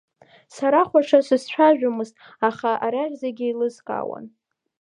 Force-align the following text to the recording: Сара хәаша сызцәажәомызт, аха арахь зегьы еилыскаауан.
Сара 0.55 0.79
хәаша 0.89 1.19
сызцәажәомызт, 1.27 2.13
аха 2.49 2.71
арахь 2.85 3.15
зегьы 3.21 3.45
еилыскаауан. 3.47 4.25